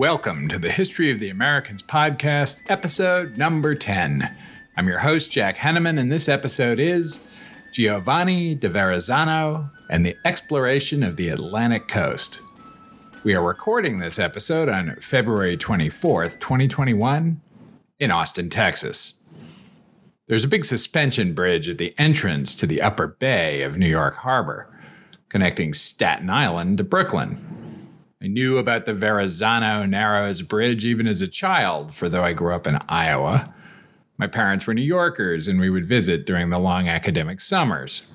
[0.00, 4.34] Welcome to the History of the Americans podcast, episode number 10.
[4.74, 7.22] I'm your host, Jack Henneman, and this episode is
[7.70, 12.40] Giovanni da Verrazzano and the Exploration of the Atlantic Coast.
[13.24, 17.42] We are recording this episode on February 24th, 2021,
[17.98, 19.22] in Austin, Texas.
[20.28, 24.14] There's a big suspension bridge at the entrance to the upper bay of New York
[24.14, 24.74] Harbor,
[25.28, 27.59] connecting Staten Island to Brooklyn.
[28.22, 32.52] I knew about the Verrazzano Narrows Bridge even as a child, for though I grew
[32.52, 33.54] up in Iowa,
[34.18, 38.10] my parents were New Yorkers and we would visit during the long academic summers.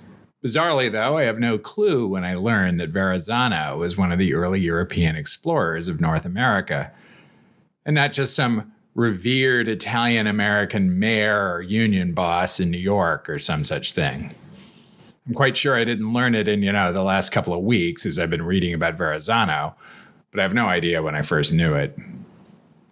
[0.46, 4.36] Bizarrely, though, I have no clue when I learned that Verrazzano was one of the
[4.36, 6.92] early European explorers of North America,
[7.84, 13.40] and not just some revered Italian American mayor or union boss in New York or
[13.40, 14.36] some such thing.
[15.28, 18.06] I'm quite sure I didn't learn it in, you know, the last couple of weeks
[18.06, 19.74] as I've been reading about Verrazzano,
[20.36, 21.98] but I have no idea when I first knew it.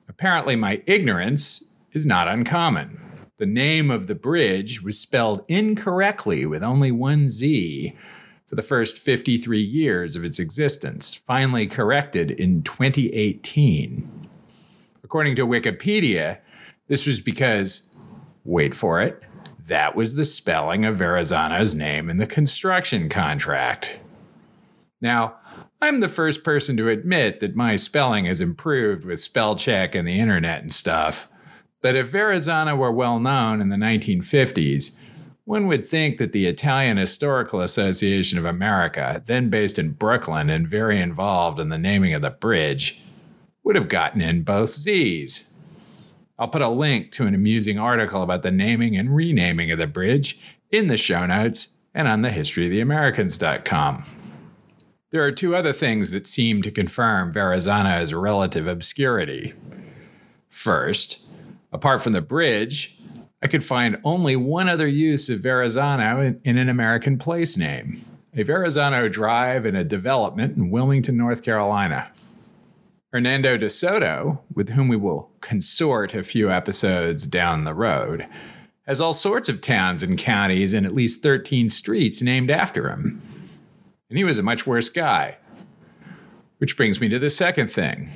[0.08, 3.02] Apparently, my ignorance is not uncommon.
[3.38, 7.96] The name of the bridge was spelled incorrectly with only one Z
[8.48, 14.30] for the first 53 years of its existence, finally corrected in 2018.
[15.04, 16.40] According to Wikipedia,
[16.88, 17.94] this was because,
[18.46, 19.22] wait for it,
[19.68, 24.00] that was the spelling of Verrazzano's name in the construction contract.
[25.02, 25.36] Now,
[25.84, 30.08] I'm the first person to admit that my spelling has improved with spell check and
[30.08, 31.30] the internet and stuff.
[31.82, 34.98] But if Verrazzano were well known in the 1950s,
[35.44, 40.70] one would think that the Italian Historical Association of America, then based in Brooklyn and
[40.70, 43.02] very involved in the naming of the bridge,
[43.66, 45.54] would have gotten in both Z's.
[46.40, 49.88] I'll put a link to an amusing article about the naming and renaming of the
[49.88, 50.40] bridge
[50.72, 54.23] in the show notes and on the historyoftheamericans.com.
[55.14, 59.54] There are two other things that seem to confirm Verrazzano's relative obscurity.
[60.50, 61.22] First,
[61.72, 62.98] apart from the bridge,
[63.40, 68.04] I could find only one other use of Verrazzano in, an American place name
[68.36, 72.12] a Verrazzano Drive in a development in Wilmington, North Carolina.
[73.12, 78.26] Hernando de Soto, with whom we will consort a few episodes down the road,
[78.88, 83.22] has all sorts of towns and counties and at least 13 streets named after him.
[84.14, 85.38] And he was a much worse guy.
[86.60, 88.12] Which brings me to the second thing.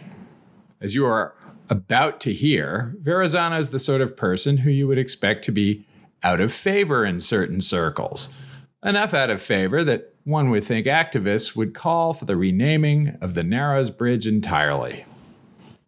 [0.80, 1.34] As you are
[1.72, 5.88] about to hear, Verrazzano is the sort of person who you would expect to be
[6.22, 8.32] out of favor in certain circles.
[8.84, 13.34] Enough out of favor that one would think activists would call for the renaming of
[13.34, 15.04] the Narrows Bridge entirely.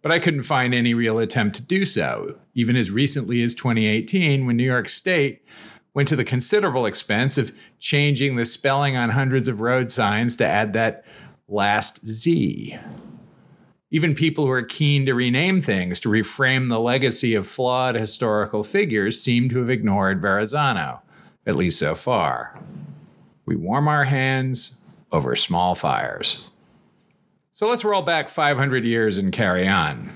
[0.02, 4.48] But I couldn't find any real attempt to do so, even as recently as 2018
[4.48, 5.46] when New York State
[6.00, 10.46] went to the considerable expense of changing the spelling on hundreds of road signs to
[10.46, 11.04] add that
[11.50, 12.80] last Z.
[13.92, 18.64] Even people who are keen to rename things to reframe the legacy of flawed historical
[18.64, 21.02] figures seem to have ignored Verrazzano,
[21.46, 22.58] at least so far.
[23.46, 24.81] We warm our hands
[25.12, 26.50] over small fires.
[27.52, 30.14] So let's roll back 500 years and carry on.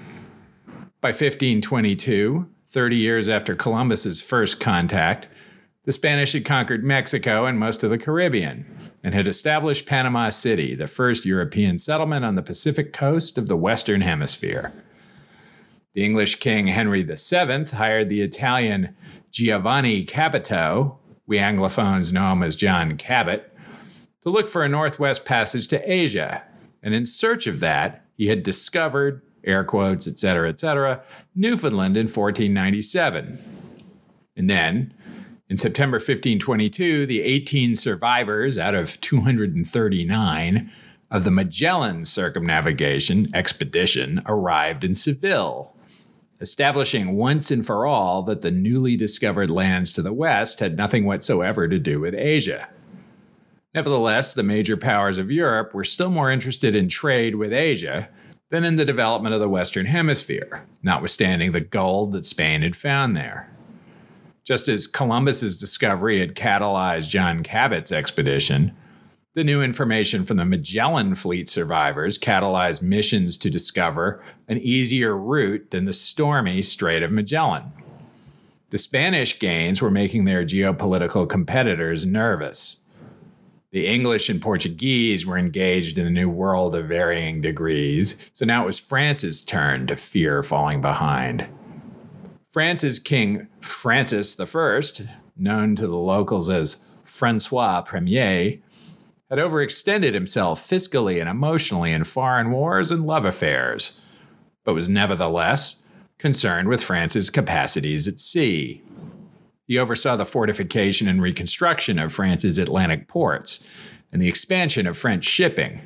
[1.01, 5.27] By 1522, 30 years after Columbus's first contact,
[5.85, 8.65] the Spanish had conquered Mexico and most of the Caribbean
[9.03, 13.57] and had established Panama City, the first European settlement on the Pacific coast of the
[13.57, 14.71] Western Hemisphere.
[15.93, 18.95] The English King Henry VII hired the Italian
[19.29, 23.51] Giovanni Caboto we Anglophones know him as John Cabot,
[24.21, 26.43] to look for a northwest passage to Asia.
[26.81, 31.01] And in search of that, he had discovered, air quotes, etc., etc.,
[31.35, 33.41] Newfoundland in 1497.
[34.35, 34.93] And then,
[35.49, 40.71] in September 1522, the 18 survivors out of 239
[41.11, 45.73] of the Magellan circumnavigation expedition arrived in Seville
[46.43, 51.05] establishing once and for all that the newly discovered lands to the west had nothing
[51.05, 52.67] whatsoever to do with Asia.
[53.73, 58.09] Nevertheless, the major powers of Europe were still more interested in trade with Asia
[58.49, 63.15] than in the development of the Western Hemisphere, notwithstanding the gold that Spain had found
[63.15, 63.49] there.
[64.43, 68.75] Just as Columbus's discovery had catalyzed John Cabot's expedition,
[69.35, 75.71] the new information from the Magellan fleet survivors catalyzed missions to discover an easier route
[75.71, 77.71] than the stormy Strait of Magellan.
[78.69, 82.83] The Spanish gains were making their geopolitical competitors nervous.
[83.71, 88.63] The English and Portuguese were engaged in the new world of varying degrees, so now
[88.63, 91.47] it was France's turn to fear falling behind.
[92.53, 94.81] France's King Francis I,
[95.35, 98.59] known to the locals as Francois Premier,
[99.27, 104.01] had overextended himself fiscally and emotionally in foreign wars and love affairs.
[104.63, 105.81] but was nevertheless
[106.19, 108.83] concerned with France's capacities at sea.
[109.65, 113.67] He oversaw the fortification and reconstruction of France's Atlantic ports
[114.11, 115.81] and the expansion of French shipping.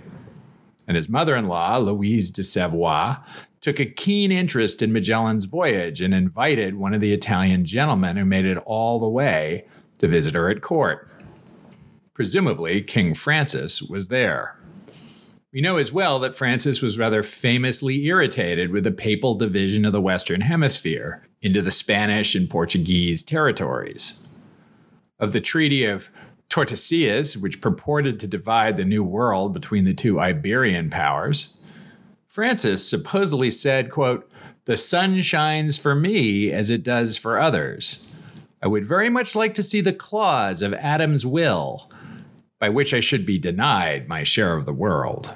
[0.88, 3.18] And his mother in law, Louise de Savoie,
[3.62, 8.26] took a keen interest in Magellan's voyage and invited one of the Italian gentlemen who
[8.26, 9.66] made it all the way
[9.98, 11.10] to visit her at court.
[12.14, 14.58] Presumably, King Francis was there.
[15.54, 19.94] We know as well that Francis was rather famously irritated with the papal division of
[19.94, 24.28] the Western Hemisphere into the Spanish and Portuguese territories.
[25.20, 26.10] Of the Treaty of
[26.50, 31.57] Tordesillas, which purported to divide the New World between the two Iberian powers,
[32.28, 34.30] Francis supposedly said, quote,
[34.66, 38.08] The sun shines for me as it does for others.
[38.62, 41.90] I would very much like to see the clause of Adam's will,
[42.60, 45.36] by which I should be denied my share of the world.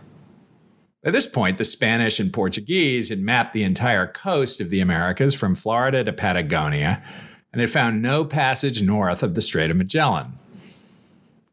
[1.04, 5.34] At this point, the Spanish and Portuguese had mapped the entire coast of the Americas
[5.34, 7.02] from Florida to Patagonia
[7.52, 10.38] and had found no passage north of the Strait of Magellan.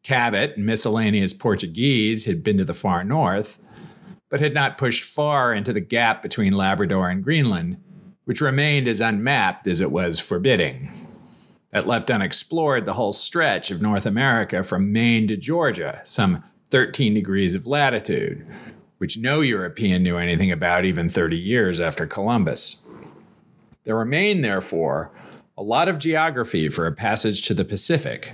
[0.02, 3.58] Cabot and miscellaneous Portuguese had been to the far north,
[4.28, 7.78] but had not pushed far into the gap between Labrador and Greenland,
[8.24, 10.92] which remained as unmapped as it was forbidding.
[11.72, 17.14] That left unexplored the whole stretch of North America from Maine to Georgia, some 13
[17.14, 18.46] degrees of latitude,
[18.98, 22.84] which no European knew anything about even 30 years after Columbus.
[23.84, 25.10] There remained, therefore,
[25.56, 28.32] a lot of geography for a passage to the Pacific,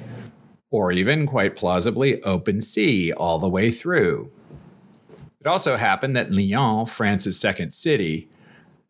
[0.70, 4.32] or even, quite plausibly, open sea all the way through.
[5.44, 8.31] It also happened that Lyon, France's second city,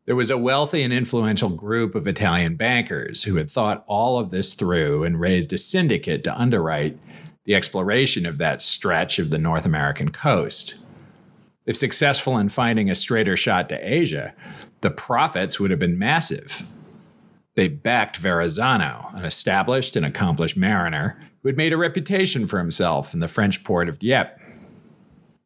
[0.06, 4.30] there was a wealthy and influential group of Italian bankers who had thought all of
[4.30, 6.96] this through and raised a syndicate to underwrite
[7.44, 10.76] the exploration of that stretch of the North American coast.
[11.66, 14.32] If successful in finding a straighter shot to Asia,
[14.80, 16.62] the profits would have been massive.
[17.56, 23.12] They backed Verrazzano, an established and accomplished mariner who had made a reputation for himself
[23.12, 24.40] in the French port of Dieppe.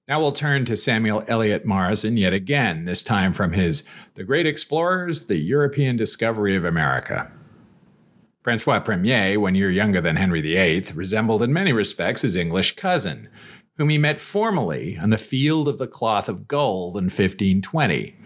[0.08, 4.46] Now we'll turn to Samuel Eliot Morison yet again, this time from his The Great
[4.46, 7.30] Explorers, The European Discovery of America.
[8.42, 13.28] Francois Premier, one year younger than Henry VIII, resembled in many respects his English cousin,
[13.76, 18.16] whom he met formally on the field of the cloth of gold in 1520.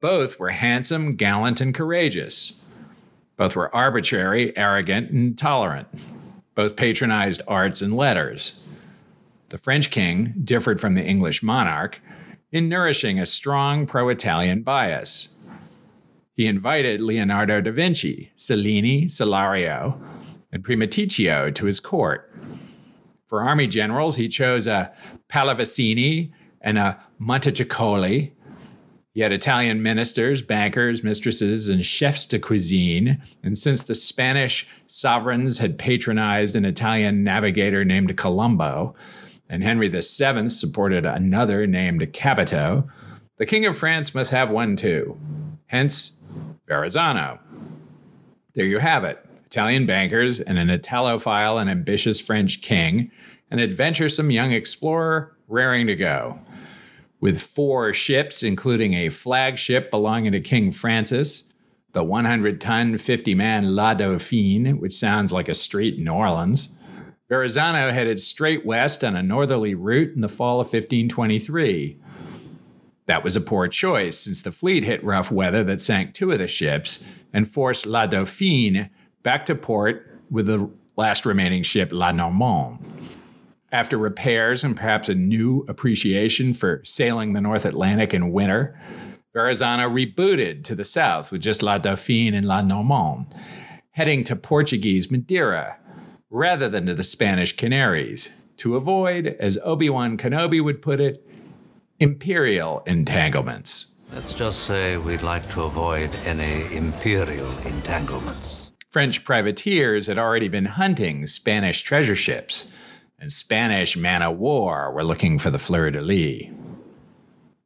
[0.00, 2.60] Both were handsome, gallant, and courageous.
[3.36, 5.86] Both were arbitrary, arrogant, and tolerant.
[6.56, 8.65] Both patronized arts and letters.
[9.48, 12.00] The French king differed from the English monarch
[12.50, 15.36] in nourishing a strong pro Italian bias.
[16.34, 20.00] He invited Leonardo da Vinci, Cellini, Solario,
[20.52, 22.30] and Primaticcio to his court
[23.26, 24.92] for army generals, he chose a
[25.28, 28.32] Pallavicini and a Montecuccoli.
[29.12, 33.20] He had Italian ministers, bankers, mistresses, and chefs de cuisine.
[33.42, 38.94] And since the Spanish sovereigns had patronized an Italian navigator named Colombo,
[39.48, 42.88] and Henry VII supported another named Caboto,
[43.38, 45.18] the King of France must have one too.
[45.66, 46.22] Hence,
[46.68, 47.38] Verrazzano.
[48.54, 49.24] There you have it.
[49.44, 53.10] Italian bankers, and an Italophile and ambitious French king,
[53.50, 56.38] an adventuresome young explorer raring to go.
[57.20, 61.52] With four ships, including a flagship belonging to King Francis,
[61.92, 66.76] the 100 ton, 50 man La Dauphine, which sounds like a street in New Orleans,
[67.28, 71.98] Verrazzano headed straight west on a northerly route in the fall of 1523.
[73.06, 76.38] That was a poor choice, since the fleet hit rough weather that sank two of
[76.38, 78.90] the ships and forced La Dauphine
[79.24, 82.78] back to port with the last remaining ship, La Normande.
[83.72, 88.80] After repairs and perhaps a new appreciation for sailing the North Atlantic in winter,
[89.34, 93.34] Verrazzano rebooted to the south with just La Dauphine and La Normande,
[93.90, 95.78] heading to Portuguese Madeira
[96.36, 101.26] rather than to the Spanish Canaries to avoid, as Obi Wan Kenobi would put it,
[101.98, 103.96] imperial entanglements.
[104.12, 108.70] Let's just say we'd like to avoid any imperial entanglements.
[108.86, 112.70] French privateers had already been hunting Spanish treasure ships,
[113.18, 116.50] and Spanish man of war were looking for the fleur de lis.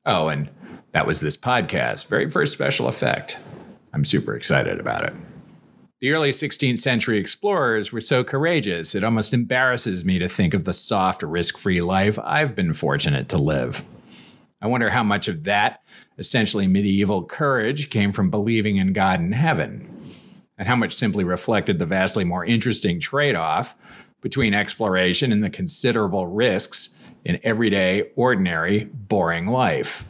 [0.07, 0.49] Oh, and
[0.93, 3.37] that was this podcast, very first special effect.
[3.93, 5.15] I'm super excited about it.
[6.01, 10.65] The early 16th century explorers were so courageous, it almost embarrasses me to think of
[10.65, 13.85] the soft, risk free life I've been fortunate to live.
[14.63, 15.83] I wonder how much of that
[16.17, 19.95] essentially medieval courage came from believing in God and heaven
[20.57, 23.77] and how much simply reflected the vastly more interesting trade off
[24.23, 30.07] between exploration and the considerable risks in everyday, ordinary, boring life.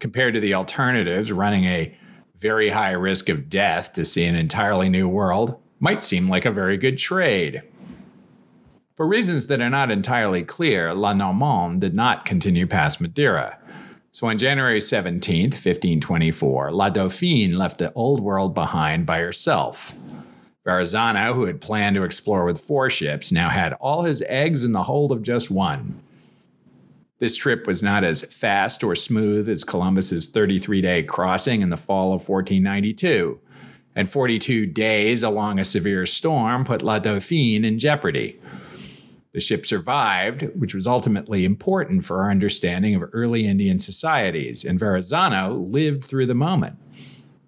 [0.00, 1.96] Compared to the alternatives, running a
[2.44, 6.50] very high risk of death to see an entirely new world might seem like a
[6.50, 7.62] very good trade.
[8.96, 13.58] For reasons that are not entirely clear, La Normande did not continue past Madeira.
[14.10, 19.94] So on January 17, 1524, La Dauphine left the Old World behind by herself.
[20.66, 24.72] Verrazzano, who had planned to explore with four ships, now had all his eggs in
[24.72, 25.98] the hold of just one.
[27.24, 31.76] This trip was not as fast or smooth as Columbus's 33 day crossing in the
[31.78, 33.40] fall of 1492,
[33.96, 38.38] and 42 days along a severe storm put La Dauphine in jeopardy.
[39.32, 44.78] The ship survived, which was ultimately important for our understanding of early Indian societies, and
[44.78, 46.76] Verrazzano lived through the moment,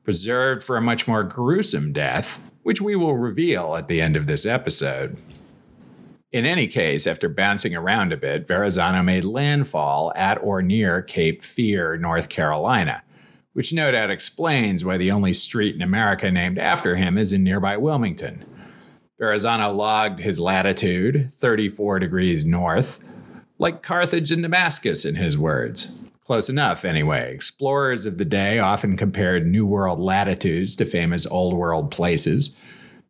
[0.04, 4.26] preserved for a much more gruesome death, which we will reveal at the end of
[4.26, 5.18] this episode.
[6.36, 11.42] In any case, after bouncing around a bit, Verrazzano made landfall at or near Cape
[11.42, 13.02] Fear, North Carolina,
[13.54, 17.42] which no doubt explains why the only street in America named after him is in
[17.42, 18.44] nearby Wilmington.
[19.18, 23.00] Verrazzano logged his latitude, 34 degrees north,
[23.58, 26.04] like Carthage and Damascus, in his words.
[26.22, 27.32] Close enough, anyway.
[27.32, 32.54] Explorers of the day often compared New World latitudes to famous Old World places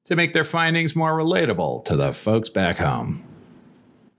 [0.06, 3.24] to make their findings more relatable to the folks back home.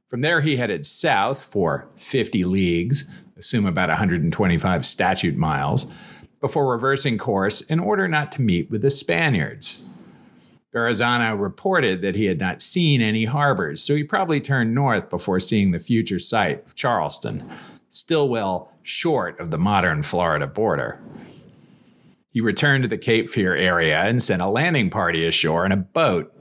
[0.08, 5.92] From there, he headed south for 50 leagues, assume about 125 statute miles,
[6.40, 9.90] before reversing course in order not to meet with the Spaniards.
[10.74, 15.40] Verrazzano reported that he had not seen any harbors, so he probably turned north before
[15.40, 17.50] seeing the future site of Charleston,
[17.90, 21.00] still well short of the modern Florida border.
[22.38, 25.76] He returned to the Cape Fear area and sent a landing party ashore in a
[25.76, 26.32] boat.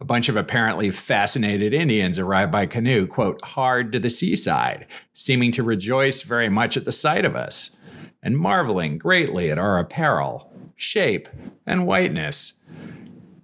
[0.00, 5.52] A bunch of apparently fascinated Indians arrived by canoe, quote, hard to the seaside, seeming
[5.52, 7.76] to rejoice very much at the sight of us,
[8.24, 11.28] and marveling greatly at our apparel, shape,
[11.64, 12.60] and whiteness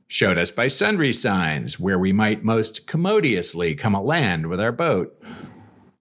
[0.09, 4.73] showed us by sundry signs where we might most commodiously come a land with our
[4.73, 5.17] boat,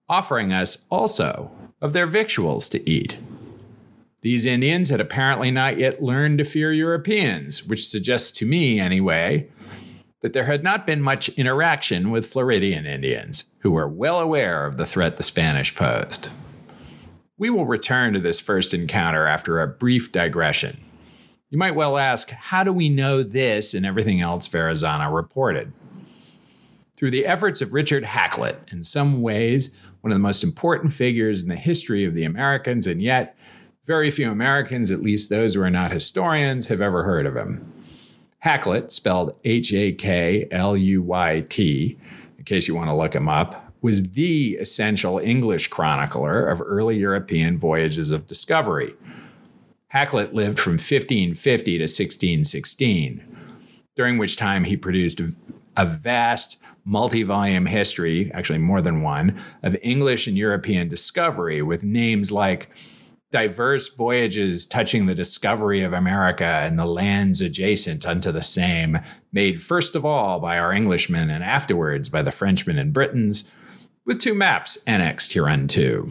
[0.08, 3.18] offering us also of their victuals to eat.
[4.22, 9.48] These Indians had apparently not yet learned to fear Europeans, which suggests to me, anyway,
[10.20, 14.76] that there had not been much interaction with Floridian Indians, who were well aware of
[14.76, 16.30] the threat the Spanish posed.
[17.38, 20.78] We will return to this first encounter after a brief digression.
[21.48, 25.72] You might well ask, how do we know this and everything else Verrazzano reported?
[26.98, 31.42] Through the efforts of Richard Hakluyt, in some ways, one of the most important figures
[31.42, 33.38] in the history of the Americans, and yet
[33.84, 37.72] very few Americans, at least those who are not historians, have ever heard of him.
[38.44, 41.98] Hakluyt, spelled H A K L U Y T,
[42.38, 46.98] in case you want to look him up, was the essential English chronicler of early
[46.98, 48.94] European voyages of discovery
[49.92, 53.36] Hakluyt lived from 1550 to 1616,
[53.96, 55.20] during which time he produced
[55.76, 61.82] a vast multi volume history, actually more than one, of English and European discovery with
[61.82, 62.70] names like
[63.30, 68.98] diverse voyages touching the discovery of America and the lands adjacent unto the same,
[69.32, 73.50] made first of all by our Englishmen and afterwards by the Frenchmen and Britons,
[74.04, 76.08] with two maps annexed hereunto.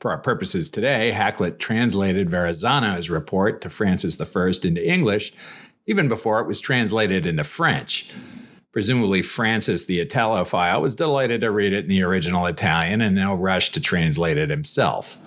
[0.00, 5.32] For our purposes today, Hakluyt translated Verrazzano's report to Francis I into English,
[5.86, 8.10] even before it was translated into French.
[8.72, 13.34] Presumably, Francis the Italophile was delighted to read it in the original Italian and no
[13.34, 15.18] rush to translate it himself.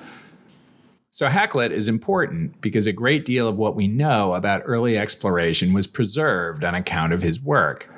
[1.13, 5.74] So, Hakluyt is important because a great deal of what we know about early exploration
[5.74, 7.89] was preserved on account of his work.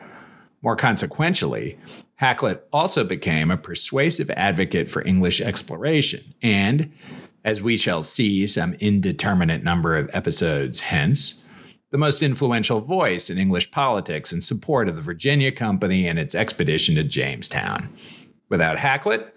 [0.63, 1.77] More consequentially,
[2.19, 6.91] Hakluyt also became a persuasive advocate for English exploration, and,
[7.45, 11.43] as we shall see some indeterminate number of episodes hence,
[11.91, 16.33] the most influential voice in English politics in support of the Virginia Company and its
[16.33, 17.95] expedition to Jamestown.
[18.49, 19.29] Without Hakluyt,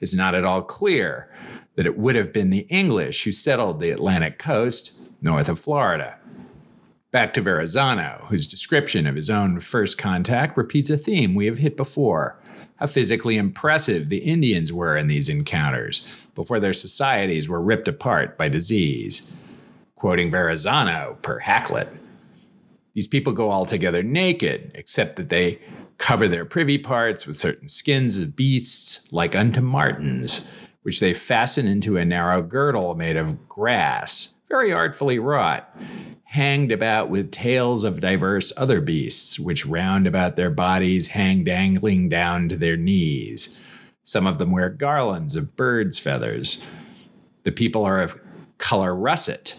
[0.00, 1.28] it's not at all clear
[1.76, 6.18] that it would have been the English who settled the Atlantic coast north of Florida.
[7.10, 11.58] Back to Verrazzano, whose description of his own first contact repeats a theme we have
[11.58, 12.38] hit before
[12.76, 18.36] how physically impressive the Indians were in these encounters before their societies were ripped apart
[18.36, 19.32] by disease.
[19.94, 21.88] Quoting Verrazzano per Hakluyt,
[22.94, 25.60] these people go altogether naked, except that they
[25.98, 30.50] cover their privy parts with certain skins of beasts, like unto martens,
[30.84, 35.68] which they fasten into a narrow girdle made of grass, very artfully wrought,
[36.24, 42.08] hanged about with tails of diverse other beasts, which round about their bodies hang dangling
[42.10, 43.60] down to their knees.
[44.02, 46.62] Some of them wear garlands of birds' feathers.
[47.44, 48.20] The people are of
[48.58, 49.56] color russet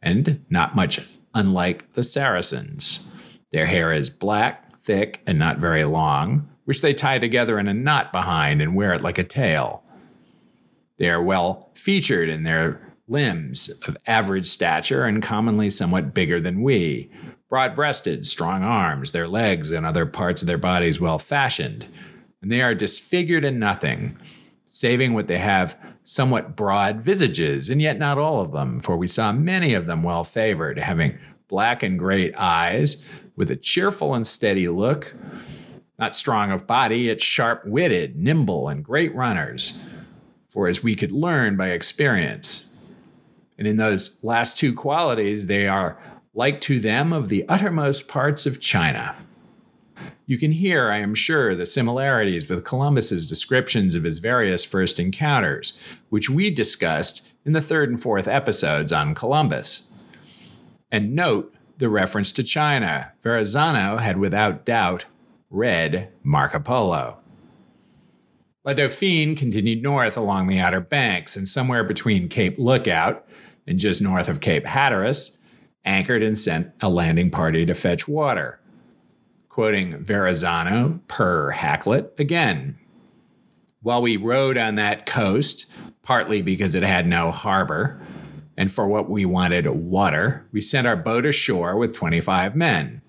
[0.00, 3.12] and not much unlike the Saracens.
[3.52, 7.74] Their hair is black, thick, and not very long, which they tie together in a
[7.74, 9.82] knot behind and wear it like a tail.
[10.96, 16.62] They are well featured in their limbs of average stature and commonly somewhat bigger than
[16.62, 17.10] we,
[17.48, 21.86] broad breasted, strong arms, their legs and other parts of their bodies well fashioned,
[22.42, 24.18] and they are disfigured in nothing,
[24.66, 29.06] saving what they have somewhat broad visages, and yet not all of them, for we
[29.06, 34.26] saw many of them well favored, having black and great eyes, with a cheerful and
[34.26, 35.14] steady look,
[35.98, 39.78] not strong of body, yet sharp witted, nimble, and great runners.
[40.56, 42.74] For as we could learn by experience,
[43.58, 45.98] and in those last two qualities, they are
[46.32, 49.16] like to them of the uttermost parts of China.
[50.24, 54.98] You can hear, I am sure, the similarities with Columbus's descriptions of his various first
[54.98, 59.92] encounters, which we discussed in the third and fourth episodes on Columbus.
[60.90, 63.12] And note the reference to China.
[63.22, 65.04] Verrazzano had without doubt
[65.50, 67.18] read Marco Polo.
[68.66, 73.24] La Dauphine continued north along the Outer Banks, and somewhere between Cape Lookout
[73.64, 75.38] and just north of Cape Hatteras,
[75.84, 78.58] anchored and sent a landing party to fetch water.
[79.48, 82.76] Quoting Verrazzano per Hakluyt again.
[83.82, 85.70] While we rode on that coast,
[86.02, 88.04] partly because it had no harbor,
[88.56, 93.00] and for what we wanted water, we sent our boat ashore with 25 men,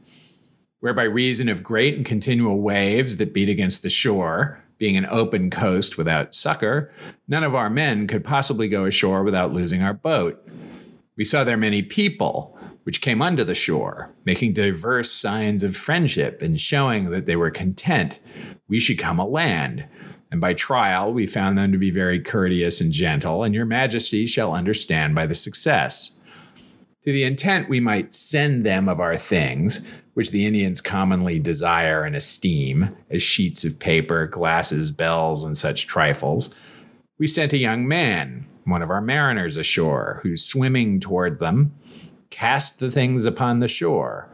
[0.82, 5.08] where by reason of great and continual waves that beat against the shore, being an
[5.10, 6.92] open coast without succor,
[7.28, 10.46] none of our men could possibly go ashore without losing our boat.
[11.16, 16.42] We saw there many people, which came unto the shore, making diverse signs of friendship
[16.42, 18.20] and showing that they were content
[18.68, 19.86] we should come a land.
[20.32, 24.28] And by trial we found them to be very courteous and gentle, and your majesty
[24.28, 26.20] shall understand by the success.
[27.04, 29.88] To the intent we might send them of our things,
[30.18, 35.86] which the Indians commonly desire and esteem, as sheets of paper, glasses, bells, and such
[35.86, 36.56] trifles,
[37.20, 41.72] we sent a young man, one of our mariners, ashore, who, swimming toward them,
[42.32, 44.28] cast the things upon the shore.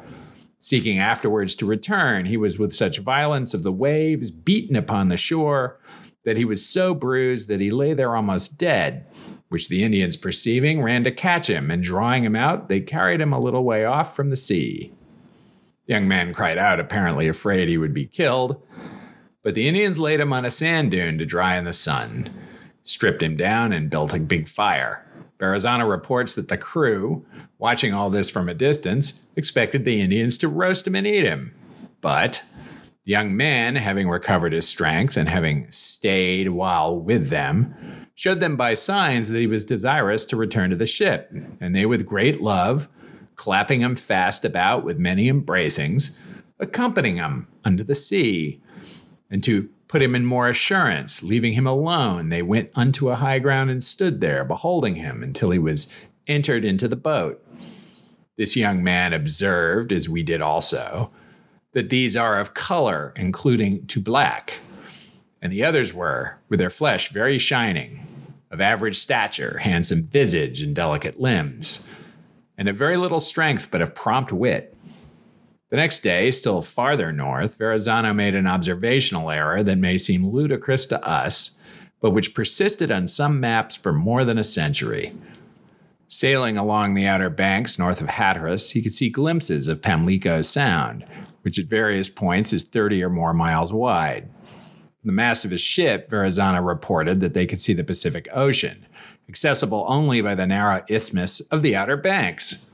[0.58, 5.18] Seeking afterwards to return, he was with such violence of the waves beaten upon the
[5.18, 5.82] shore
[6.24, 9.06] that he was so bruised that he lay there almost dead,
[9.50, 13.34] which the Indians perceiving ran to catch him, and drawing him out, they carried him
[13.34, 14.94] a little way off from the sea.
[15.86, 18.62] Young man cried out, apparently afraid he would be killed,
[19.44, 22.30] but the Indians laid him on a sand dune to dry in the sun,
[22.84, 25.06] stripped him down, and built a big fire.
[25.38, 27.26] Verrazzano reports that the crew,
[27.58, 31.54] watching all this from a distance, expected the Indians to roast him and eat him.
[32.00, 32.44] But
[33.04, 38.56] the young man, having recovered his strength and having stayed while with them, showed them
[38.56, 42.40] by signs that he was desirous to return to the ship, and they, with great
[42.40, 42.88] love,
[43.36, 46.18] clapping him fast about with many embracings,
[46.60, 48.62] accompanying him unto the sea,
[49.30, 53.40] and to put him in more assurance, leaving him alone, they went unto a high
[53.40, 55.94] ground and stood there, beholding him until he was
[56.28, 57.46] entered into the boat.
[58.38, 61.12] This young man observed, as we did also,
[61.74, 64.60] that these are of color, including to black,
[65.42, 68.08] and the others were, with their flesh very shining,
[68.50, 71.86] of average stature, handsome visage, and delicate limbs,
[72.58, 74.76] and of very little strength, but of prompt wit.
[75.70, 80.86] The next day, still farther north, Verrazzano made an observational error that may seem ludicrous
[80.88, 81.58] to us,
[82.00, 85.14] but which persisted on some maps for more than a century.
[86.08, 91.06] Sailing along the outer banks north of Hatteras, he could see glimpses of Pamlico Sound,
[91.42, 94.30] which at various points is 30 or more miles wide.
[95.02, 98.86] From the mast of his ship, Verrazzano reported that they could see the Pacific Ocean,
[99.34, 102.70] accessible only by the narrow isthmus of the Outer Banks.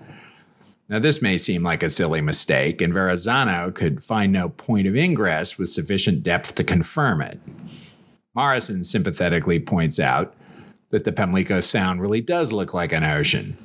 [0.89, 4.93] Now, this may seem like a silly mistake, and Verrazzano could find no point of
[4.93, 7.39] ingress with sufficient depth to confirm it.
[8.35, 10.35] Morison sympathetically points out
[10.89, 13.57] that the Pamlico Sound really does look like an ocean.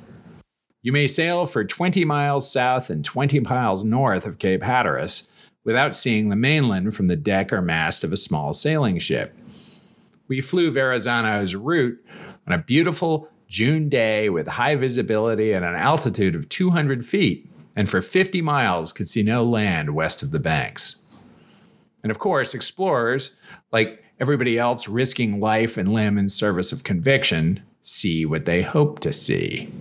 [0.81, 5.27] You may sail for 20 miles south and 20 miles north of Cape Hatteras
[5.65, 9.35] without seeing the mainland from the deck or mast of a small sailing ship.
[10.27, 12.03] We flew Verrazzano's route
[12.47, 17.87] on a beautiful June day with high visibility at an altitude of 200 feet, and
[17.87, 21.05] for 50 miles could see no land west of the banks.
[22.01, 23.37] And of course, explorers,
[23.71, 28.99] like everybody else risking life and limb in service of conviction, see what they hope
[29.01, 29.71] to see.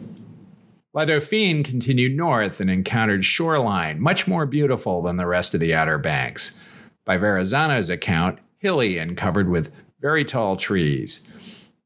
[0.93, 5.75] La Dauphine continued north and encountered shoreline much more beautiful than the rest of the
[5.75, 6.61] Outer Banks.
[7.05, 9.71] By Verrazzano's account, hilly and covered with
[10.05, 11.33] very tall trees.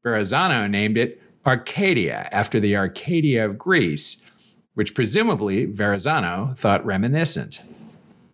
[0.03, 4.21] Verrazzano named it Arcadia after the Arcadia of Greece,
[4.73, 7.61] which presumably Verrazzano thought reminiscent.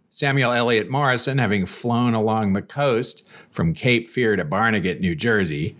[0.10, 5.78] Samuel Eliot Morison, having flown along the coast from Cape Fear to Barnegat, New Jersey,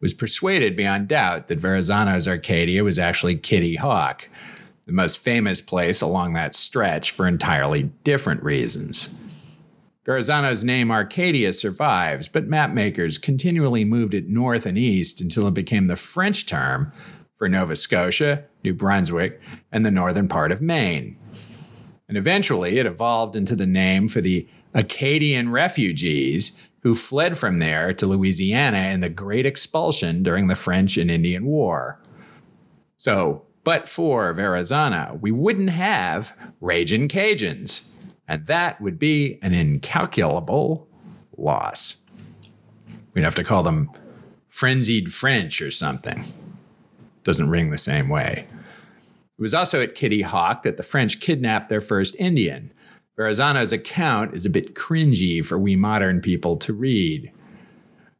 [0.00, 4.28] was persuaded beyond doubt that Verrazzano's Arcadia was actually Kitty Hawk,
[4.86, 9.16] the most famous place along that stretch for entirely different reasons.
[10.06, 15.88] Verrazzano's name Arcadia survives, but mapmakers continually moved it north and east until it became
[15.88, 16.92] the French term
[17.34, 19.40] for Nova Scotia, New Brunswick,
[19.72, 21.18] and the northern part of Maine.
[22.08, 27.92] And eventually it evolved into the name for the Acadian refugees who fled from there
[27.94, 32.00] to Louisiana in the Great Expulsion during the French and Indian War.
[32.96, 37.90] So, but for Verrazzano, we wouldn't have Ragin' Cajuns,
[38.28, 40.88] and that would be an incalculable
[41.36, 42.04] loss.
[43.14, 43.90] We'd have to call them
[44.48, 46.24] frenzied French or something.
[47.24, 48.46] Doesn't ring the same way.
[49.38, 52.72] It was also at Kitty Hawk that the French kidnapped their first Indian.
[53.16, 57.32] Verrazzano's account is a bit cringy for we modern people to read.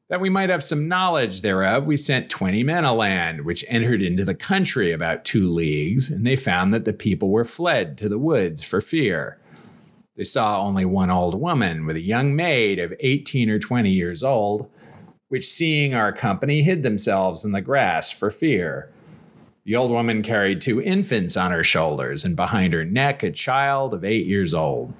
[0.08, 4.02] That we might have some knowledge thereof, we sent 20 men a land, which entered
[4.02, 8.08] into the country about two leagues, and they found that the people were fled to
[8.08, 9.38] the woods for fear.
[10.16, 14.22] They saw only one old woman with a young maid of 18 or 20 years
[14.22, 14.70] old,
[15.28, 18.90] which seeing our company hid themselves in the grass for fear.
[19.64, 23.92] The old woman carried two infants on her shoulders, and behind her neck a child
[23.92, 24.94] of eight years old.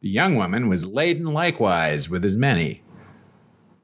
[0.00, 2.82] The young woman was laden likewise with as many.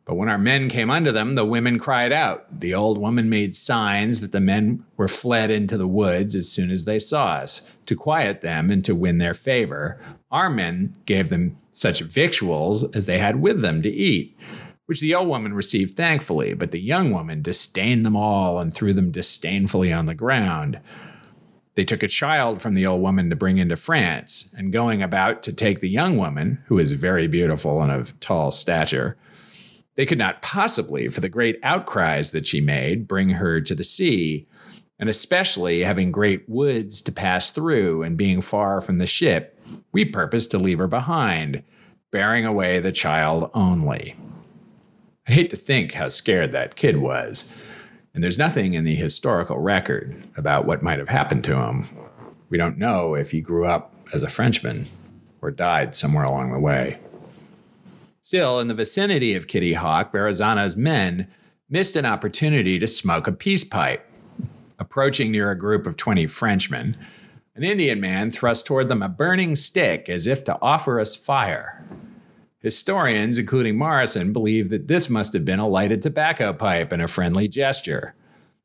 [0.07, 2.61] But when our men came unto them, the women cried out.
[2.61, 6.71] The old woman made signs that the men were fled into the woods as soon
[6.71, 7.69] as they saw us.
[7.87, 9.99] To quiet them and to win their favor,
[10.31, 14.39] our men gave them such victuals as they had with them to eat,
[14.87, 18.93] which the old woman received thankfully, but the young woman disdained them all and threw
[18.93, 20.79] them disdainfully on the ground.
[21.75, 25.43] They took a child from the old woman to bring into France, and going about
[25.43, 29.17] to take the young woman, who was very beautiful and of tall stature,
[29.97, 33.85] they could not possibly, for the great outcries that she made, bring her to the
[33.85, 34.47] sea,
[34.99, 39.59] and especially having great woods to pass through and being far from the ship,
[39.93, 41.63] we purposed to leave her behind,
[42.11, 44.17] bearing away the child only.
[45.29, 47.57] I hate to think how scared that kid was,
[48.15, 51.85] and there's nothing in the historical record about what might have happened to him.
[52.49, 54.85] We don't know if he grew up as a Frenchman
[55.43, 56.99] or died somewhere along the way.
[58.27, 61.29] Still, in the vicinity of Kitty Hawk, Verrazzano's men
[61.71, 64.05] missed an opportunity to smoke a peace pipe.
[64.81, 66.97] Approaching near a group of 20 Frenchmen,
[67.55, 71.85] an Indian man thrust toward them a burning stick as if to offer us fire.
[72.59, 77.07] Historians, including Morison, believe that this must have been a lighted tobacco pipe and a
[77.07, 78.17] friendly gesture.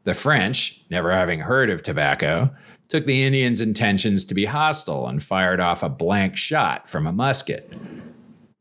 [0.06, 2.50] The French, never having heard of tobacco,
[2.88, 7.14] took the Indians' intentions to be hostile and fired off a blank shot from a
[7.14, 7.72] musket.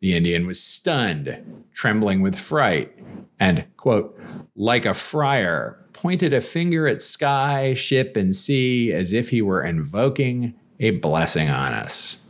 [0.01, 2.99] The Indian was stunned, trembling with fright,
[3.39, 4.19] and, quote,
[4.57, 9.63] like a friar, pointed a finger at sky, ship, and sea as if he were
[9.63, 12.27] invoking a blessing on us.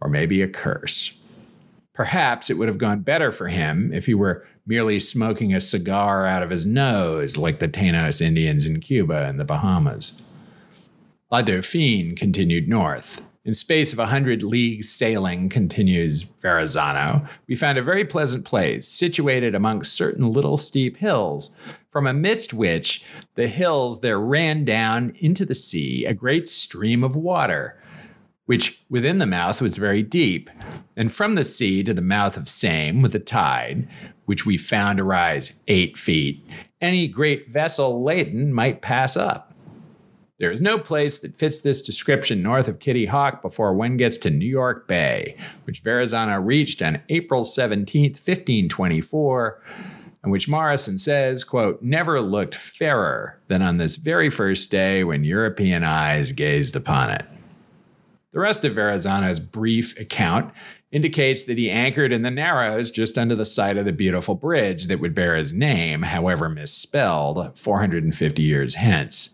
[0.00, 1.18] Or maybe a curse.
[1.94, 6.26] Perhaps it would have gone better for him if he were merely smoking a cigar
[6.26, 10.28] out of his nose, like the Tainos Indians in Cuba and the Bahamas.
[11.30, 17.76] La Dauphine continued north, in space of a hundred leagues sailing, continues Verrazzano, we found
[17.76, 21.54] a very pleasant place situated amongst certain little steep hills,
[21.90, 23.04] from amidst which
[23.34, 27.78] the hills there ran down into the sea a great stream of water,
[28.46, 30.48] which within the mouth was very deep,
[30.96, 33.86] and from the sea to the mouth of same with the tide,
[34.24, 36.46] which we found to rise eight feet,
[36.80, 39.53] any great vessel laden might pass up.
[40.44, 44.18] There is no place that fits this description north of Kitty Hawk before one gets
[44.18, 49.62] to New York Bay, which Verrazzano reached on April 17, 1524,
[50.22, 55.24] and which Morison says, quote, never looked fairer than on this very first day when
[55.24, 57.24] European eyes gazed upon it.
[58.32, 60.52] The rest of Verrazzano's brief account
[60.92, 64.88] indicates that he anchored in the Narrows just under the site of the beautiful bridge
[64.88, 69.33] that would bear his name, however misspelled, 450 years hence.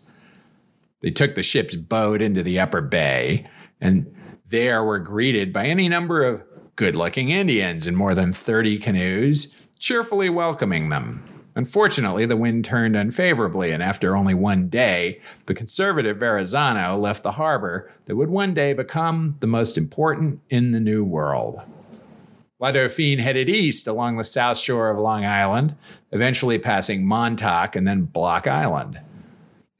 [1.01, 3.47] They took the ship's boat into the upper bay,
[3.79, 4.15] and
[4.47, 6.43] there were greeted by any number of
[6.75, 11.23] good looking Indians in more than 30 canoes, cheerfully welcoming them.
[11.53, 17.33] Unfortunately, the wind turned unfavorably, and after only one day, the conservative Verrazzano left the
[17.33, 21.61] harbor that would one day become the most important in the New World.
[22.59, 25.75] La Dauphine headed east along the south shore of Long Island,
[26.11, 29.01] eventually passing Montauk and then Block Island.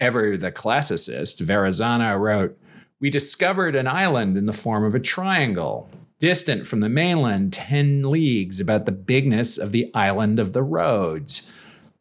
[0.02, 2.58] Ever the classicist, Verrazzano wrote,
[3.00, 8.10] We discovered an island in the form of a triangle, distant from the mainland 10
[8.10, 11.54] leagues, about the bigness of the island of the Rhodes.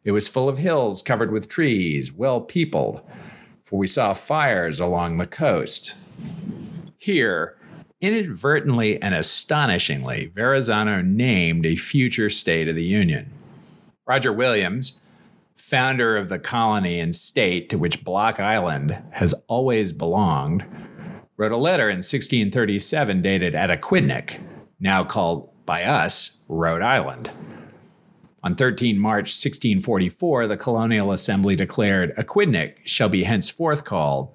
[0.03, 3.03] It was full of hills covered with trees, well peopled,
[3.63, 5.95] for we saw fires along the coast.
[6.97, 7.59] Here,
[8.01, 13.31] inadvertently and astonishingly, Verrazzano named a future state of the Union.
[14.07, 15.00] Roger Williams,
[15.61, 20.65] founder of the colony and state to which Block Island has always belonged,
[21.37, 24.41] wrote a letter in 1637 dated at Aquidneck,
[24.81, 27.31] now called by us Rhode Island.
[28.43, 34.35] On 13 March 1644, the Colonial Assembly declared Aquidneck shall be henceforth called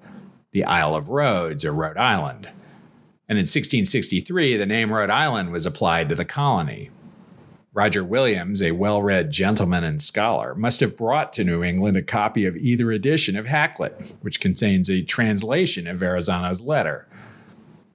[0.52, 2.46] the Isle of Rhodes or Rhode Island.
[3.28, 6.90] And in 1663, the name Rhode Island was applied to the colony.
[7.76, 12.02] Roger Williams, a well read gentleman and scholar, must have brought to New England a
[12.02, 17.06] copy of either edition of Hakluyt, which contains a translation of Verrazzano's letter,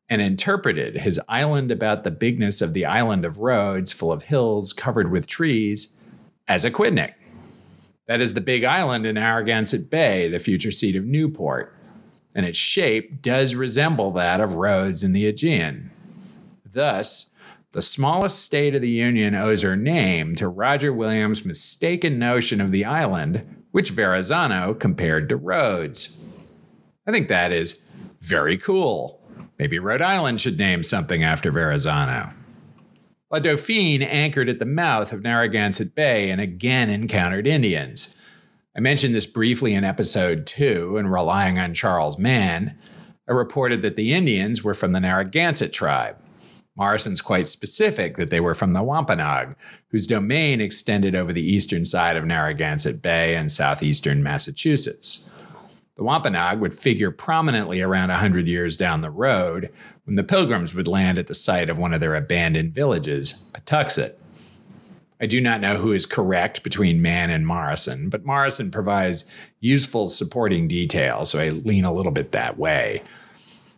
[0.08, 4.72] and interpreted his island about the bigness of the island of Rhodes, full of hills
[4.72, 5.96] covered with trees,
[6.48, 7.16] as a Aquidneck.
[8.06, 11.76] That is the big island in Narragansett Bay, the future seat of Newport,
[12.36, 15.90] and its shape does resemble that of Rhodes in the Aegean.
[16.64, 17.31] Thus,
[17.72, 22.72] the smallest state of the Union owes her name to Roger Williams' mistaken notion of
[22.72, 26.20] the island, which Verrazzano compared to Rhodes.
[27.08, 27.86] I think that is
[28.20, 29.22] very cool.
[29.58, 32.34] Maybe Rhode Island should name something after Verrazzano.
[33.32, 38.16] La Dauphine anchored at the mouth of Narragansett Bay and again encountered Indians.
[38.76, 42.78] I mentioned this briefly in episode two, and relying on Charles Mann,
[43.30, 46.18] I reported that the Indians were from the Narragansett tribe.
[46.76, 49.56] Morison's quite specific that they were from the Wampanoag,
[49.90, 55.30] whose domain extended over the eastern side of Narragansett Bay and southeastern Massachusetts.
[55.98, 59.70] The Wampanoag would figure prominently around 100 years down the road
[60.06, 64.16] when the Pilgrims would land at the site of one of their abandoned villages, Patuxet.
[65.20, 70.10] I do not know who is correct between Mann and Morison, but Morison provides useful
[70.10, 73.04] supporting detail, so I lean a little bit that way.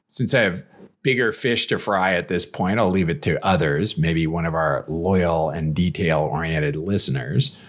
[0.08, 0.64] Since I have
[1.04, 4.56] bigger fish to fry at this point, I'll leave it to others, maybe one of
[4.56, 7.60] our loyal and detail oriented listeners,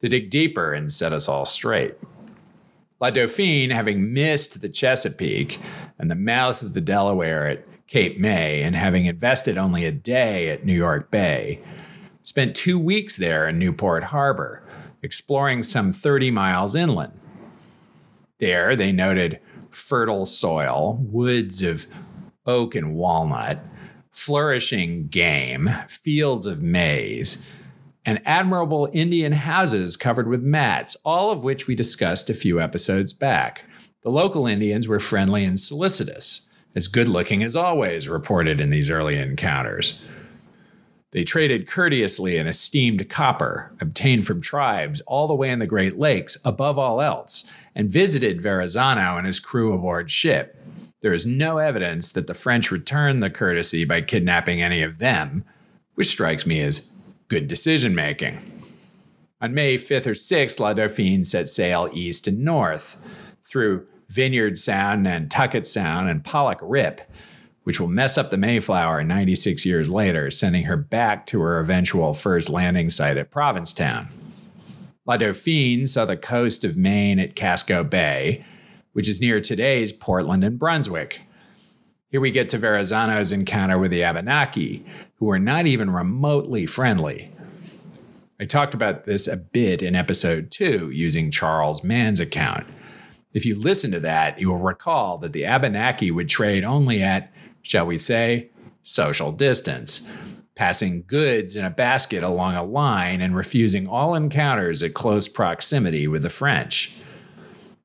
[0.00, 1.94] to dig deeper and set us all straight.
[3.00, 5.58] La Dauphine, having missed the Chesapeake
[5.98, 10.50] and the mouth of the Delaware at Cape May, and having invested only a day
[10.50, 11.60] at New York Bay,
[12.22, 14.62] spent two weeks there in Newport Harbor,
[15.02, 17.18] exploring some 30 miles inland.
[18.38, 21.86] There, they noted fertile soil, woods of
[22.50, 23.60] oak and walnut,
[24.10, 27.48] flourishing game, fields of maize,
[28.04, 33.12] and admirable Indian houses covered with mats, all of which we discussed a few episodes
[33.12, 33.64] back.
[34.02, 38.90] The local Indians were friendly and solicitous, as good looking as always, reported in these
[38.90, 40.02] early encounters.
[41.12, 45.98] They traded courteously and esteemed copper, obtained from tribes all the way in the Great
[45.98, 50.59] Lakes, above all else, and visited Verrazzano and his crew aboard ship.
[51.00, 55.44] There is no evidence that the French returned the courtesy by kidnapping any of them,
[55.94, 56.94] which strikes me as
[57.28, 58.40] good decision making.
[59.40, 63.02] On May 5th or 6th, La Dauphine set sail east and north
[63.44, 67.00] through Vineyard Sound, Nantucket Sound, and Pollock Rip,
[67.62, 72.12] which will mess up the Mayflower 96 years later, sending her back to her eventual
[72.12, 74.08] first landing site at Provincetown.
[75.06, 78.44] La Dauphine saw the coast of Maine at Casco Bay,
[78.92, 81.22] which is near today's Portland and Brunswick.
[82.08, 84.84] Here we get to Verrazzano's encounter with the Abenaki,
[85.16, 87.32] who are not even remotely friendly.
[88.40, 92.66] I talked about this a bit in episode two using Charles Mann's account.
[93.32, 97.32] If you listen to that, you will recall that the Abenaki would trade only at,
[97.62, 98.50] shall we say,
[98.82, 100.10] social distance,
[100.56, 106.08] passing goods in a basket along a line and refusing all encounters at close proximity
[106.08, 106.96] with the French.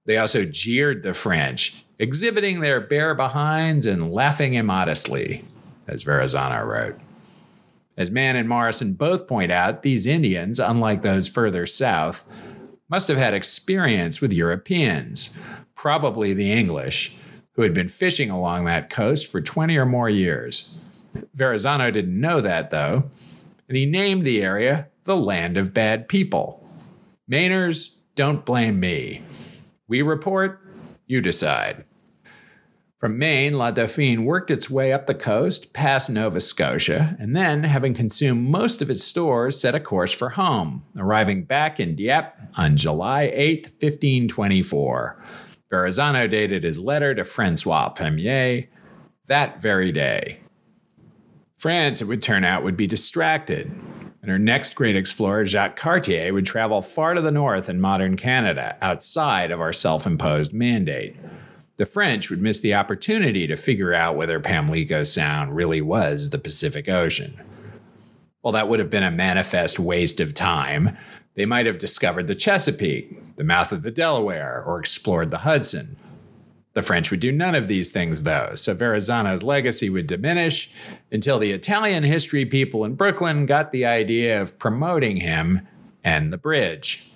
[0.06, 5.46] They also jeered the French exhibiting their bare behinds and laughing immodestly,
[5.88, 7.00] as Verrazzano wrote.
[7.98, 12.26] As Mann and Morison both point out, these Indians, unlike those further south,
[12.90, 15.36] must have had experience with Europeans,
[15.74, 17.16] probably the English,
[17.54, 20.82] who had been fishing along that coast for 20 or more years.
[21.36, 23.10] Verrazzano didn't know that, though,
[23.70, 26.68] and he named the area the Land of Bad People.
[27.32, 29.22] Mainers, don't blame me.
[29.88, 30.62] We report,
[31.06, 31.86] you decide.
[32.98, 37.64] From Maine, La Dauphine worked its way up the coast past Nova Scotia, and then,
[37.66, 42.32] having consumed most of its stores, set a course for home, arriving back in Dieppe
[42.58, 45.22] on July 8, 1524.
[45.72, 48.68] Verrazzano dated his letter to Francois Premier
[49.28, 50.40] that very day.
[51.58, 53.72] France, it would turn out, would be distracted,
[54.26, 58.18] and her next great explorer, Jacques Cartier, would travel far to the north in modern
[58.18, 61.16] Canada, outside of our self imposed mandate
[61.78, 66.38] the French would miss the opportunity to figure out whether Pamlico Sound really was the
[66.38, 67.40] Pacific Ocean.
[68.42, 70.98] While that would have been a manifest waste of time,
[71.36, 75.98] they might have discovered the Chesapeake, the mouth of the Delaware, or explored the Hudson.
[76.76, 80.70] The French would do none of these things, though, so Verrazzano's legacy would diminish
[81.10, 85.62] until the Italian history people in Brooklyn got the idea of promoting him
[86.04, 87.10] and the bridge.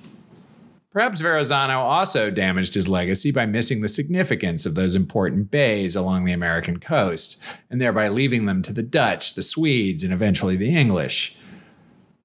[0.92, 6.24] Perhaps Verrazzano also damaged his legacy by missing the significance of those important bays along
[6.24, 10.74] the American coast, and thereby leaving them to the Dutch, the Swedes, and eventually the
[10.74, 11.36] English.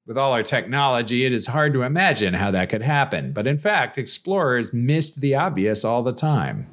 [0.07, 3.59] With all our technology, it is hard to imagine how that could happen, but in
[3.59, 6.69] fact, explorers missed the obvious all the time.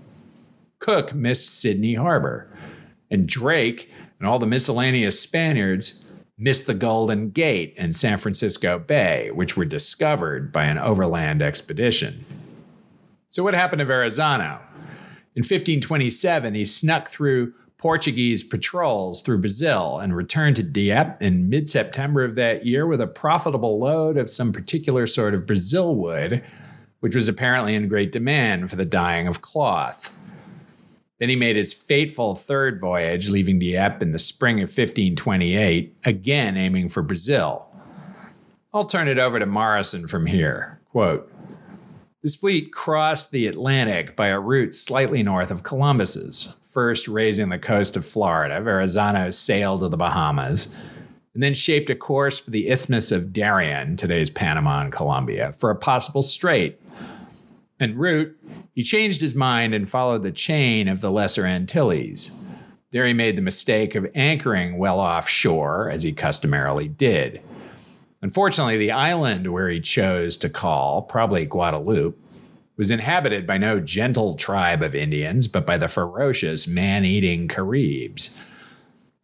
[0.81, 2.51] Cook missed Sydney Harbor,
[3.11, 6.03] and Drake and all the miscellaneous Spaniards
[6.39, 12.25] missed the Golden Gate and San Francisco Bay, which were discovered by an overland expedition.
[13.29, 14.59] So, what happened to Verrazzano?
[15.35, 21.69] In 1527, he snuck through Portuguese patrols through Brazil and returned to Dieppe in mid
[21.69, 26.43] September of that year with a profitable load of some particular sort of Brazil wood,
[27.01, 30.17] which was apparently in great demand for the dyeing of cloth.
[31.21, 36.57] Then he made his fateful third voyage, leaving Dieppe in the spring of 1528, again
[36.57, 37.67] aiming for Brazil.
[38.73, 40.81] I'll turn it over to Morison from here.
[40.89, 41.31] Quote,
[42.23, 47.59] this fleet crossed the Atlantic by a route slightly north of Columbus's, first raising the
[47.59, 48.59] coast of Florida.
[48.59, 50.75] Verrazzano sailed to the Bahamas,
[51.35, 55.69] and then shaped a course for the Isthmus of Darien, today's Panama and Colombia, for
[55.69, 56.80] a possible strait.
[57.81, 58.37] En route,
[58.75, 62.39] he changed his mind and followed the chain of the Lesser Antilles.
[62.91, 67.41] There he made the mistake of anchoring well offshore, as he customarily did.
[68.21, 72.19] Unfortunately, the island where he chose to call, probably Guadeloupe,
[72.77, 78.39] was inhabited by no gentle tribe of Indians, but by the ferocious man eating Caribs.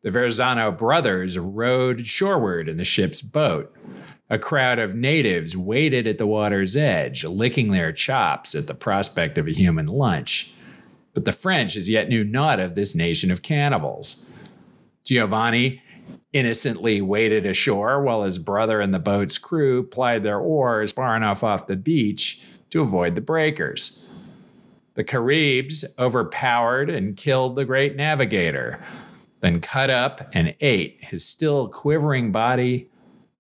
[0.02, 3.76] The Verrazzano brothers rowed shoreward in the ship's boat.
[4.30, 9.38] A crowd of natives waited at the water's edge, licking their chops at the prospect
[9.38, 10.54] of a human lunch.
[11.14, 14.30] But the French as yet knew not of this nation of cannibals.
[15.06, 15.82] Giovanni
[16.34, 21.42] innocently waded ashore while his brother and the boat's crew plied their oars far enough
[21.42, 24.08] off the beach to avoid the breakers.
[24.96, 28.82] The Caribs overpowered and killed the great navigator,
[29.40, 32.90] then cut up and ate his still quivering body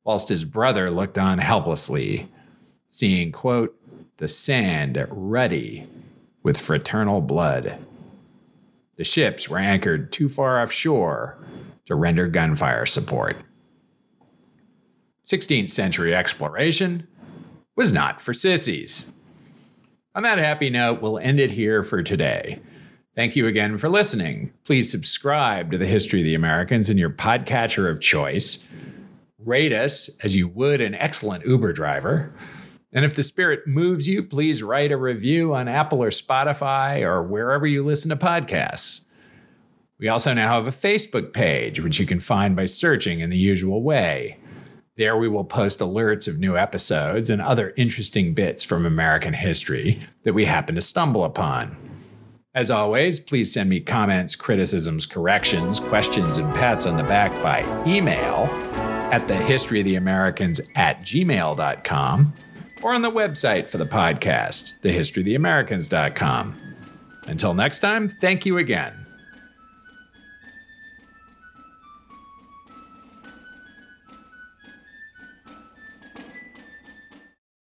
[0.07, 2.29] whilst his brother looked on helplessly,
[2.87, 3.77] seeing, quote,
[4.17, 5.85] the sand ruddy
[6.41, 7.77] with fraternal blood.
[8.95, 11.37] The ships were anchored too far offshore
[11.85, 13.35] to render gunfire support.
[15.25, 17.05] 16th century exploration
[17.75, 19.11] was not for sissies.
[20.15, 22.61] On that happy note, we'll end it here for today.
[23.13, 24.53] Thank you again for listening.
[24.63, 28.65] Please subscribe to the History of the Americans in your podcatcher of choice
[29.47, 32.33] rate us as you would an excellent Uber driver.
[32.91, 37.23] And if the spirit moves you, please write a review on Apple or Spotify or
[37.23, 39.05] wherever you listen to podcasts.
[39.99, 43.37] We also now have a Facebook page, which you can find by searching in the
[43.37, 44.37] usual way.
[44.95, 49.99] There we will post alerts of new episodes and other interesting bits from American history
[50.23, 51.75] that we happen to stumble upon.
[52.53, 57.61] As always, please send me comments, criticisms, corrections, questions, and pats on the back by
[57.87, 58.47] email
[59.11, 62.33] at the history of the Americans at gmail.com
[62.83, 66.59] or on the website for the podcast, thehistoryoftheamericans.com.
[67.25, 69.06] Until next time, thank you again.